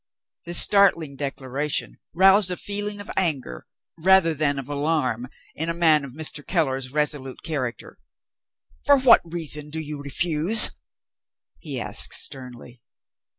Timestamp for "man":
5.75-6.03